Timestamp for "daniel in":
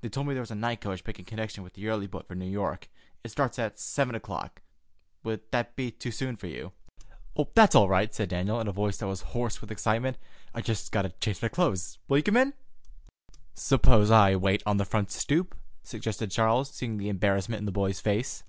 8.30-8.66